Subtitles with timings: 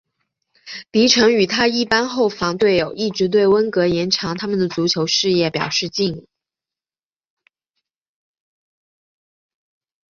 [0.91, 6.27] 迪臣与他一班后防队友一直对温格延长他们的足球事业表示敬意。